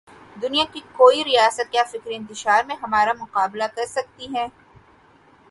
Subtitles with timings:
[0.37, 4.47] دنیا کی کوئی ریاست کیا فکری انتشار میں ہمارا مقابلہ کر سکتی ہے؟